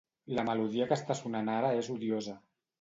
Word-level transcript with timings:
La 0.37 0.45
melodia 0.47 0.87
que 0.93 0.97
està 1.01 1.19
sonant 1.21 1.53
ara 1.59 1.71
és 1.85 1.93
odiosa. 1.99 2.39